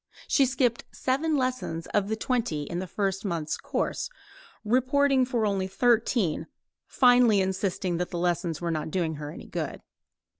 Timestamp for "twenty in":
2.15-2.79